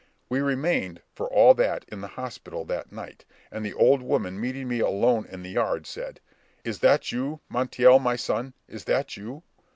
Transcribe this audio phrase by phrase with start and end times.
[0.29, 4.67] We remained for all that in the hospital that night, and the old woman meeting
[4.67, 6.19] me alone in the yard, said,
[6.63, 8.55] "Is that you, Montiel, my son?
[8.67, 9.43] Is that you?"